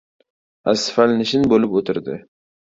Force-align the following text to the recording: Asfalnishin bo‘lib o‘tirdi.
Asfalnishin 0.73 1.47
bo‘lib 1.55 1.79
o‘tirdi. 1.83 2.21